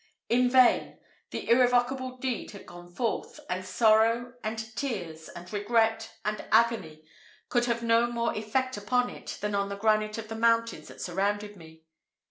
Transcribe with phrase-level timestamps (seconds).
[0.29, 0.97] In vain!
[1.29, 7.03] The irrevocable deed had gone forth; and sorrow, and tears, and regret, and agony
[7.49, 11.01] could have no more effect upon it than on the granite of the mountains that
[11.01, 11.83] surrounded me.